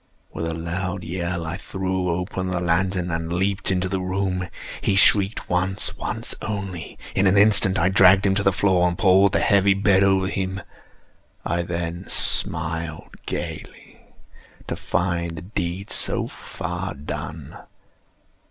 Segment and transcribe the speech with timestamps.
[0.33, 4.47] With a loud yell, I threw open the lantern and leaped into the room.
[4.81, 6.97] He shrieked once—once only.
[7.13, 10.25] In an instant I dragged him to the floor, and pulled the heavy bed over
[10.25, 10.59] him.
[11.45, 13.99] I then smiled gaily,
[14.67, 17.59] to find the deed so far done.